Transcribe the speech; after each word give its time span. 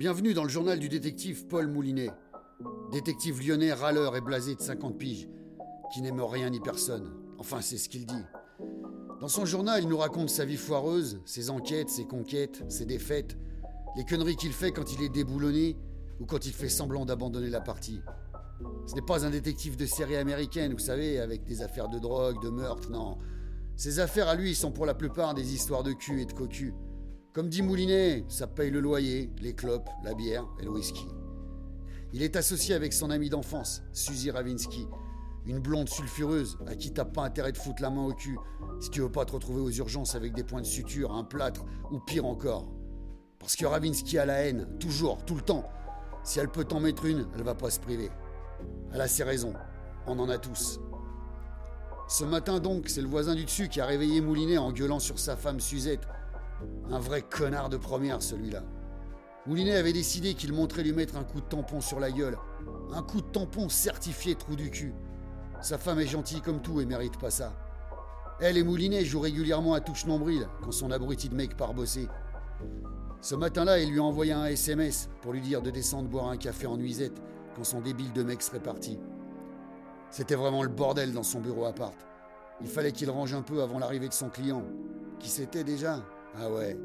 Bienvenue 0.00 0.32
dans 0.32 0.44
le 0.44 0.48
journal 0.48 0.78
du 0.78 0.88
détective 0.88 1.46
Paul 1.46 1.68
Moulinet. 1.68 2.08
Détective 2.90 3.46
lyonnais 3.46 3.74
râleur 3.74 4.16
et 4.16 4.22
blasé 4.22 4.54
de 4.54 4.62
50 4.62 4.96
piges, 4.96 5.28
qui 5.92 6.00
n'aime 6.00 6.22
rien 6.22 6.48
ni 6.48 6.58
personne. 6.58 7.12
Enfin, 7.38 7.60
c'est 7.60 7.76
ce 7.76 7.90
qu'il 7.90 8.06
dit. 8.06 8.24
Dans 9.20 9.28
son 9.28 9.44
journal, 9.44 9.82
il 9.82 9.90
nous 9.90 9.98
raconte 9.98 10.30
sa 10.30 10.46
vie 10.46 10.56
foireuse, 10.56 11.20
ses 11.26 11.50
enquêtes, 11.50 11.90
ses 11.90 12.06
conquêtes, 12.06 12.64
ses 12.70 12.86
défaites, 12.86 13.36
les 13.94 14.06
conneries 14.06 14.36
qu'il 14.36 14.54
fait 14.54 14.72
quand 14.72 14.90
il 14.90 15.02
est 15.02 15.10
déboulonné 15.10 15.76
ou 16.18 16.24
quand 16.24 16.46
il 16.46 16.54
fait 16.54 16.70
semblant 16.70 17.04
d'abandonner 17.04 17.50
la 17.50 17.60
partie. 17.60 18.00
Ce 18.86 18.94
n'est 18.94 19.02
pas 19.02 19.26
un 19.26 19.30
détective 19.30 19.76
de 19.76 19.84
série 19.84 20.16
américaine, 20.16 20.72
vous 20.72 20.78
savez, 20.78 21.20
avec 21.20 21.44
des 21.44 21.60
affaires 21.60 21.90
de 21.90 21.98
drogue, 21.98 22.42
de 22.42 22.48
meurtre, 22.48 22.90
non. 22.90 23.18
Ses 23.76 24.00
affaires 24.00 24.28
à 24.28 24.34
lui 24.34 24.54
sont 24.54 24.72
pour 24.72 24.86
la 24.86 24.94
plupart 24.94 25.34
des 25.34 25.52
histoires 25.52 25.82
de 25.82 25.92
cul 25.92 26.22
et 26.22 26.24
de 26.24 26.32
cocu. 26.32 26.72
Comme 27.32 27.48
dit 27.48 27.62
Moulinet, 27.62 28.24
ça 28.28 28.48
paye 28.48 28.72
le 28.72 28.80
loyer, 28.80 29.30
les 29.40 29.54
clopes, 29.54 29.88
la 30.02 30.14
bière 30.14 30.48
et 30.58 30.64
le 30.64 30.70
whisky. 30.70 31.06
Il 32.12 32.22
est 32.22 32.34
associé 32.34 32.74
avec 32.74 32.92
son 32.92 33.08
ami 33.08 33.28
d'enfance, 33.30 33.82
Suzy 33.92 34.32
Ravinsky, 34.32 34.88
une 35.46 35.60
blonde 35.60 35.88
sulfureuse 35.88 36.58
à 36.66 36.74
qui 36.74 36.92
t'as 36.92 37.04
pas 37.04 37.22
intérêt 37.22 37.52
de 37.52 37.56
foutre 37.56 37.82
la 37.82 37.90
main 37.90 38.04
au 38.04 38.12
cul 38.14 38.36
si 38.80 38.90
tu 38.90 39.00
veux 39.00 39.12
pas 39.12 39.24
te 39.26 39.32
retrouver 39.32 39.60
aux 39.60 39.70
urgences 39.70 40.16
avec 40.16 40.34
des 40.34 40.42
points 40.42 40.60
de 40.60 40.66
suture, 40.66 41.12
un 41.12 41.22
plâtre 41.22 41.64
ou 41.92 42.00
pire 42.00 42.26
encore. 42.26 42.66
Parce 43.38 43.54
que 43.54 43.64
Ravinsky 43.64 44.18
a 44.18 44.26
la 44.26 44.44
haine, 44.44 44.66
toujours, 44.80 45.24
tout 45.24 45.36
le 45.36 45.42
temps. 45.42 45.68
Si 46.24 46.40
elle 46.40 46.50
peut 46.50 46.64
t'en 46.64 46.80
mettre 46.80 47.04
une, 47.04 47.28
elle 47.36 47.44
va 47.44 47.54
pas 47.54 47.70
se 47.70 47.78
priver. 47.78 48.10
Elle 48.92 49.00
a 49.00 49.08
ses 49.08 49.22
raisons. 49.22 49.54
On 50.08 50.18
en 50.18 50.28
a 50.28 50.38
tous. 50.38 50.80
Ce 52.08 52.24
matin 52.24 52.58
donc, 52.58 52.88
c'est 52.88 53.02
le 53.02 53.08
voisin 53.08 53.36
du 53.36 53.44
dessus 53.44 53.68
qui 53.68 53.80
a 53.80 53.86
réveillé 53.86 54.20
Moulinet 54.20 54.58
en 54.58 54.72
gueulant 54.72 54.98
sur 54.98 55.20
sa 55.20 55.36
femme 55.36 55.60
Suzette. 55.60 56.08
Un 56.90 56.98
vrai 56.98 57.22
connard 57.22 57.68
de 57.68 57.76
première, 57.76 58.22
celui-là. 58.22 58.62
Moulinet 59.46 59.76
avait 59.76 59.92
décidé 59.92 60.34
qu'il 60.34 60.52
montrait 60.52 60.82
lui 60.82 60.92
mettre 60.92 61.16
un 61.16 61.24
coup 61.24 61.40
de 61.40 61.46
tampon 61.46 61.80
sur 61.80 61.98
la 61.98 62.10
gueule. 62.10 62.36
Un 62.92 63.02
coup 63.02 63.20
de 63.20 63.26
tampon 63.26 63.68
certifié 63.68 64.34
trou 64.34 64.54
du 64.54 64.70
cul. 64.70 64.94
Sa 65.60 65.78
femme 65.78 66.00
est 66.00 66.06
gentille 66.06 66.40
comme 66.40 66.60
tout 66.60 66.80
et 66.80 66.86
mérite 66.86 67.18
pas 67.18 67.30
ça. 67.30 67.52
Elle 68.40 68.56
et 68.56 68.64
Moulinet 68.64 69.04
jouent 69.04 69.20
régulièrement 69.20 69.74
à 69.74 69.80
touche 69.80 70.06
nombril 70.06 70.46
quand 70.62 70.72
son 70.72 70.90
abruti 70.90 71.28
de 71.28 71.34
mec 71.34 71.56
part 71.56 71.74
bosser. 71.74 72.08
Ce 73.20 73.34
matin-là, 73.34 73.78
il 73.78 73.90
lui 73.90 74.00
a 74.00 74.38
un 74.38 74.46
SMS 74.46 75.10
pour 75.20 75.32
lui 75.32 75.42
dire 75.42 75.60
de 75.60 75.70
descendre 75.70 76.08
boire 76.08 76.28
un 76.28 76.38
café 76.38 76.66
en 76.66 76.76
nuisette 76.76 77.20
quand 77.54 77.64
son 77.64 77.80
débile 77.80 78.12
de 78.12 78.22
mec 78.22 78.40
serait 78.42 78.60
parti. 78.60 78.98
C'était 80.10 80.34
vraiment 80.34 80.62
le 80.62 80.70
bordel 80.70 81.12
dans 81.12 81.22
son 81.22 81.40
bureau 81.40 81.66
appart. 81.66 81.94
Il 82.62 82.68
fallait 82.68 82.92
qu'il 82.92 83.10
range 83.10 83.34
un 83.34 83.42
peu 83.42 83.62
avant 83.62 83.78
l'arrivée 83.78 84.08
de 84.08 84.14
son 84.14 84.28
client. 84.28 84.64
Qui 85.18 85.28
c'était 85.28 85.64
déjà 85.64 86.02
Ah 86.38 86.50
ouais, 86.50 86.78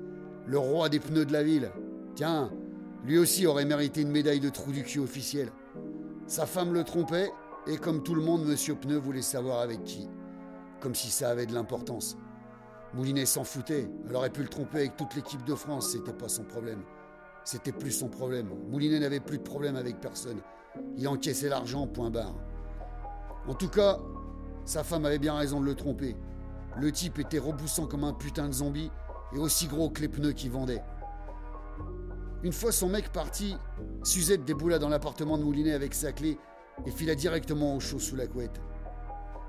le 0.45 0.57
roi 0.57 0.89
des 0.89 0.99
pneus 0.99 1.25
de 1.25 1.33
la 1.33 1.43
ville. 1.43 1.71
Tiens, 2.15 2.51
lui 3.03 3.17
aussi 3.17 3.45
aurait 3.45 3.65
mérité 3.65 4.01
une 4.01 4.11
médaille 4.11 4.39
de 4.39 4.49
trou 4.49 4.71
du 4.71 4.83
cul 4.83 4.99
officielle. 4.99 5.51
Sa 6.27 6.45
femme 6.45 6.73
le 6.73 6.83
trompait, 6.83 7.31
et 7.67 7.77
comme 7.77 8.03
tout 8.03 8.15
le 8.15 8.21
monde, 8.21 8.45
Monsieur 8.45 8.75
Pneu 8.75 8.97
voulait 8.97 9.21
savoir 9.21 9.59
avec 9.59 9.83
qui. 9.83 10.09
Comme 10.79 10.95
si 10.95 11.09
ça 11.09 11.29
avait 11.29 11.45
de 11.45 11.53
l'importance. 11.53 12.17
Moulinet 12.93 13.25
s'en 13.25 13.43
foutait. 13.43 13.89
Elle 14.07 14.15
aurait 14.15 14.29
pu 14.29 14.41
le 14.41 14.47
tromper 14.47 14.77
avec 14.79 14.97
toute 14.97 15.15
l'équipe 15.15 15.43
de 15.43 15.55
France, 15.55 15.91
c'était 15.91 16.13
pas 16.13 16.29
son 16.29 16.43
problème. 16.43 16.81
C'était 17.43 17.71
plus 17.71 17.91
son 17.91 18.07
problème. 18.07 18.49
Moulinet 18.69 18.99
n'avait 18.99 19.19
plus 19.19 19.37
de 19.37 19.43
problème 19.43 19.75
avec 19.75 19.99
personne. 19.99 20.39
Il 20.97 21.07
encaissait 21.07 21.49
l'argent, 21.49 21.85
point 21.85 22.09
barre. 22.09 22.35
En 23.47 23.53
tout 23.53 23.69
cas, 23.69 23.99
sa 24.65 24.83
femme 24.83 25.05
avait 25.05 25.19
bien 25.19 25.35
raison 25.35 25.61
de 25.61 25.65
le 25.65 25.75
tromper. 25.75 26.15
Le 26.77 26.91
type 26.91 27.19
était 27.19 27.37
repoussant 27.37 27.85
comme 27.85 28.03
un 28.03 28.13
putain 28.13 28.47
de 28.47 28.53
zombie 28.53 28.89
et 29.33 29.37
aussi 29.37 29.67
gros 29.67 29.89
que 29.89 30.01
les 30.01 30.07
pneus 30.07 30.33
qu'il 30.33 30.51
vendait. 30.51 30.83
Une 32.43 32.53
fois 32.53 32.71
son 32.71 32.89
mec 32.89 33.11
parti, 33.11 33.57
Suzette 34.03 34.45
déboula 34.45 34.77
dans 34.77 34.89
l'appartement 34.89 35.37
de 35.37 35.43
Moulinet 35.43 35.73
avec 35.73 35.93
sa 35.93 36.11
clé 36.11 36.37
et 36.85 36.91
fila 36.91 37.15
directement 37.15 37.75
au 37.75 37.79
chaud 37.79 37.99
sous 37.99 38.15
la 38.15 38.27
couette. 38.27 38.61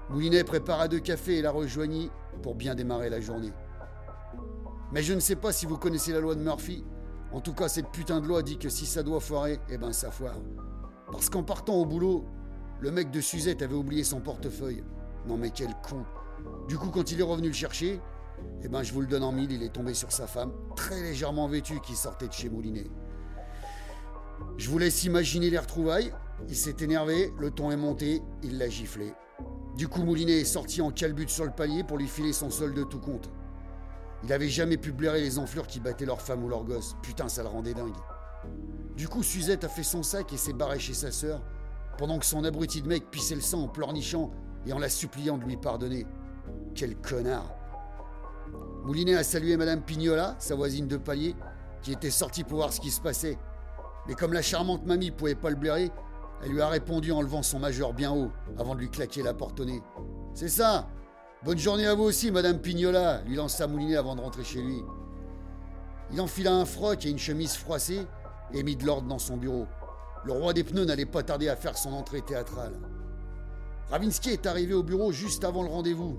Moulinet 0.09 0.45
prépara 0.45 0.89
deux 0.89 1.01
cafés 1.01 1.39
et 1.39 1.43
la 1.43 1.51
rejoignit 1.51 2.11
pour 2.43 2.55
bien 2.55 2.75
démarrer 2.75 3.11
la 3.11 3.21
journée. 3.21 3.53
Mais 4.93 5.03
je 5.03 5.13
ne 5.13 5.21
sais 5.21 5.37
pas 5.37 5.53
si 5.53 5.67
vous 5.67 5.77
connaissez 5.77 6.13
la 6.13 6.21
loi 6.21 6.35
de 6.35 6.41
Murphy. 6.41 6.85
En 7.33 7.41
tout 7.41 7.53
cas, 7.53 7.69
cette 7.69 7.91
putain 7.91 8.21
de 8.21 8.27
loi 8.27 8.43
dit 8.43 8.57
que 8.57 8.69
si 8.69 8.87
ça 8.87 9.03
doit 9.03 9.21
foirer, 9.21 9.59
eh 9.69 9.79
ben 9.79 9.93
ça 9.93 10.11
foire. 10.11 10.37
Parce 11.11 11.29
qu'en 11.29 11.43
partant 11.43 11.75
au 11.75 11.85
boulot, 11.85 12.25
le 12.81 12.91
mec 12.91 13.11
de 13.11 13.21
Suzette 13.21 13.63
avait 13.63 13.75
oublié 13.75 14.05
son 14.05 14.21
portefeuille. 14.21 14.85
Non 15.27 15.37
mais 15.37 15.51
quel 15.51 15.75
con. 15.89 16.05
Du 16.69 16.79
coup, 16.79 16.91
quand 16.91 17.11
il 17.11 17.21
est 17.21 17.25
revenu 17.25 17.49
le 17.49 17.55
chercher, 17.55 18.01
eh 18.63 18.69
ben 18.69 18.83
je 18.83 18.93
vous 18.93 19.01
le 19.01 19.07
donne 19.07 19.23
en 19.23 19.33
mille, 19.33 19.53
il 19.53 19.63
est 19.63 19.73
tombé 19.73 19.95
sur 19.95 20.13
sa 20.13 20.27
femme, 20.27 20.53
très 20.75 21.01
légèrement 21.01 21.49
vêtue, 21.49 21.81
qui 21.81 21.95
sortait 21.95 22.29
de 22.29 22.33
chez 22.33 22.49
Moulinet. 22.49 22.87
Je 24.57 24.71
vous 24.71 24.79
laisse 24.79 25.05
imaginer 25.05 25.51
les 25.51 25.59
retrouvailles. 25.59 26.13
Il 26.49 26.57
s'est 26.57 26.77
énervé, 26.81 27.33
le 27.39 27.51
ton 27.51 27.71
est 27.71 27.77
monté, 27.77 28.23
il 28.43 28.59
l'a 28.59 28.69
giflé. 28.69 29.13
Du 29.77 29.89
coup, 29.89 30.03
Moulinet 30.03 30.41
est 30.41 30.45
sorti 30.45 30.81
en 30.81 30.91
calbute 30.91 31.31
sur 31.31 31.45
le 31.45 31.51
palier 31.51 31.85
pour 31.85 31.99
lui 31.99 32.09
filer 32.09 32.33
son 32.33 32.51
solde 32.51 32.75
de 32.75 32.85
tout 32.85 32.99
compte. 32.99 33.31
Il 34.25 34.33
avait 34.33 34.49
jamais 34.49 34.79
pu 34.79 34.93
blairer 34.93 35.21
les 35.21 35.39
enflures 35.39 35.67
qui 35.67 35.81
battaient 35.81 36.07
leur 36.07 36.21
femme 36.21 36.43
ou 36.43 36.49
leur 36.49 36.65
gosse. 36.65 36.97
Putain, 37.03 37.29
ça 37.29 37.43
le 37.43 37.49
rendait 37.49 37.75
dingue. 37.75 37.95
Du 38.97 39.09
coup, 39.09 39.23
Suzette 39.23 39.65
a 39.65 39.69
fait 39.69 39.83
son 39.83 40.03
sac 40.03 40.33
et 40.33 40.37
s'est 40.39 40.55
barrée 40.55 40.79
chez 40.79 40.95
sa 40.95 41.13
sœur, 41.13 41.43
pendant 41.99 42.19
que 42.19 42.27
son 42.27 42.45
abruti 42.45 42.81
de 42.81 42.89
mec 42.89 43.11
pissait 43.11 43.35
le 43.35 43.43
sang 43.43 43.65
en 43.65 43.69
pleurnichant 43.69 44.31
et 44.67 44.73
en 44.73 44.79
la 44.79 44.89
suppliant 44.89 45.37
de 45.37 45.45
lui 45.45 45.57
pardonner. 45.57 46.07
Quel 46.75 46.97
connard 46.97 47.55
Moulinet 48.85 49.17
a 49.17 49.25
salué 49.25 49.57
Madame 49.57 49.83
Pignola, 49.83 50.37
sa 50.39 50.55
voisine 50.55 50.87
de 50.87 50.97
palier, 50.97 51.35
qui 51.83 51.93
était 51.93 52.11
sortie 52.11 52.45
pour 52.45 52.59
voir 52.59 52.73
ce 52.73 52.81
qui 52.81 52.91
se 52.91 53.01
passait. 53.01 53.39
Mais 54.07 54.15
comme 54.15 54.33
la 54.33 54.43
charmante 54.43 54.87
mamie 54.87 55.11
pouvait 55.11 55.35
pas 55.35 55.51
le 55.51 55.57
blairer, 55.57 55.91
elle 56.43 56.53
lui 56.53 56.61
a 56.61 56.69
répondu 56.69 57.13
en 57.13 57.23
levant 57.23 57.43
son 57.43 57.59
majeur 57.59 57.93
bien 57.95 58.13
haut, 58.13 58.31
avant 58.59 58.75
de 58.75 58.81
lui 58.81 58.91
claquer 58.91 59.23
la 59.23 59.35
porte 59.35 59.59
au 59.61 59.65
nez. 59.65 59.83
C'est 60.35 60.49
ça 60.49 60.89
Bonne 61.45 61.59
journée 61.59 61.87
à 61.87 61.95
vous 61.95 62.05
aussi, 62.05 62.31
Madame 62.31 62.61
Pignola, 62.61 63.23
lui 63.23 63.37
lança 63.37 63.67
Moulinet 63.67 63.97
avant 63.97 64.17
de 64.17 64.21
rentrer 64.21 64.45
chez 64.45 64.63
lui. 64.63 64.83
Il 66.13 66.21
enfila 66.21 66.55
un 66.55 66.65
froc 66.65 67.05
et 67.05 67.11
une 67.11 67.19
chemise 67.19 67.55
froissée 67.55 68.07
et 68.53 68.63
mit 68.63 68.77
de 68.77 68.85
l'ordre 68.85 69.09
dans 69.09 69.19
son 69.19 69.37
bureau. 69.37 69.67
Le 70.25 70.33
roi 70.33 70.53
des 70.53 70.65
pneus 70.65 70.85
n'allait 70.85 71.07
pas 71.07 71.23
tarder 71.23 71.49
à 71.49 71.57
faire 71.57 71.77
son 71.77 71.93
entrée 71.93 72.23
théâtrale. 72.23 72.75
Ravinsky 73.91 74.31
est 74.31 74.47
arrivé 74.47 74.75
au 74.75 74.83
bureau 74.83 75.13
juste 75.13 75.45
avant 75.45 75.63
le 75.63 75.69
rendez-vous. 75.69 76.19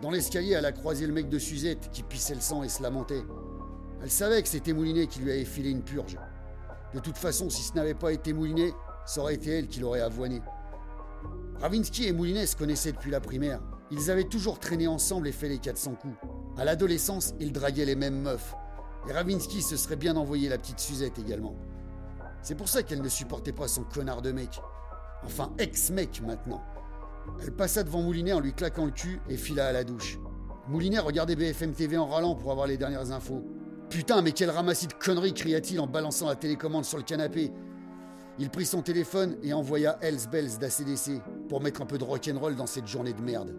Dans 0.00 0.10
l'escalier, 0.10 0.52
elle 0.52 0.66
a 0.66 0.72
croisé 0.72 1.06
le 1.06 1.12
mec 1.12 1.28
de 1.28 1.38
Suzette 1.38 1.90
qui 1.92 2.02
pissait 2.02 2.34
le 2.34 2.40
sang 2.40 2.62
et 2.62 2.68
se 2.68 2.82
lamentait. 2.82 3.22
Elle 4.02 4.10
savait 4.10 4.42
que 4.42 4.48
c'était 4.48 4.72
Moulinet 4.72 5.06
qui 5.06 5.20
lui 5.20 5.30
avait 5.30 5.44
filé 5.44 5.70
une 5.70 5.82
purge. 5.82 6.18
De 6.92 6.98
toute 6.98 7.16
façon, 7.16 7.48
si 7.48 7.62
ce 7.62 7.74
n'avait 7.74 7.94
pas 7.94 8.12
été 8.12 8.32
Moulinet, 8.32 8.72
ça 9.06 9.20
aurait 9.20 9.34
été 9.34 9.50
elle 9.50 9.68
qui 9.68 9.80
l'aurait 9.80 10.00
avoiné. 10.00 10.42
Ravinsky 11.60 12.08
et 12.08 12.12
Moulinet 12.12 12.46
se 12.46 12.56
connaissaient 12.56 12.92
depuis 12.92 13.10
la 13.10 13.20
primaire. 13.20 13.60
Ils 13.90 14.10
avaient 14.10 14.24
toujours 14.24 14.58
traîné 14.58 14.88
ensemble 14.88 15.28
et 15.28 15.32
fait 15.32 15.48
les 15.48 15.58
400 15.58 15.94
coups. 15.94 16.16
À 16.58 16.64
l'adolescence, 16.64 17.34
ils 17.38 17.52
draguaient 17.52 17.84
les 17.84 17.94
mêmes 17.94 18.20
meufs. 18.20 18.54
Et 19.08 19.12
Ravinsky 19.12 19.62
se 19.62 19.76
serait 19.76 19.96
bien 19.96 20.16
envoyé 20.16 20.48
la 20.48 20.58
petite 20.58 20.80
Suzette 20.80 21.18
également. 21.18 21.54
C'est 22.42 22.56
pour 22.56 22.68
ça 22.68 22.82
qu'elle 22.82 23.00
ne 23.00 23.08
supportait 23.08 23.52
pas 23.52 23.68
son 23.68 23.84
connard 23.84 24.22
de 24.22 24.32
mec. 24.32 24.60
Enfin, 25.24 25.52
ex-mec 25.58 26.20
maintenant. 26.20 26.62
Elle 27.42 27.52
passa 27.52 27.82
devant 27.82 28.02
Moulinet 28.02 28.32
en 28.32 28.40
lui 28.40 28.52
claquant 28.52 28.84
le 28.84 28.90
cul 28.90 29.20
et 29.28 29.36
fila 29.36 29.66
à 29.66 29.72
la 29.72 29.84
douche. 29.84 30.18
Moulinet 30.68 30.98
regardait 30.98 31.36
BFM 31.36 31.72
TV 31.72 31.96
en 31.96 32.06
râlant 32.06 32.34
pour 32.34 32.50
avoir 32.50 32.66
les 32.66 32.76
dernières 32.76 33.12
infos. 33.12 33.42
Putain, 33.90 34.22
mais 34.22 34.32
quel 34.32 34.50
ramassis 34.50 34.86
de 34.86 34.94
conneries 34.94 35.34
cria-t-il 35.34 35.78
en 35.78 35.86
balançant 35.86 36.26
la 36.26 36.36
télécommande 36.36 36.84
sur 36.84 36.98
le 36.98 37.04
canapé. 37.04 37.52
Il 38.38 38.50
prit 38.50 38.66
son 38.66 38.82
téléphone 38.82 39.36
et 39.42 39.52
envoya 39.52 39.98
Hells 40.00 40.28
Bells 40.30 40.58
d'ACDC 40.58 41.20
pour 41.48 41.60
mettre 41.60 41.82
un 41.82 41.86
peu 41.86 41.98
de 41.98 42.04
rock'n'roll 42.04 42.56
dans 42.56 42.66
cette 42.66 42.86
journée 42.86 43.12
de 43.12 43.22
merde. 43.22 43.54